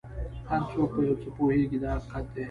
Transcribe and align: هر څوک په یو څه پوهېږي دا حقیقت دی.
هر 0.49 0.61
څوک 0.71 0.87
په 0.95 0.99
یو 1.07 1.19
څه 1.21 1.29
پوهېږي 1.35 1.77
دا 1.83 1.91
حقیقت 1.95 2.25
دی. 2.33 2.39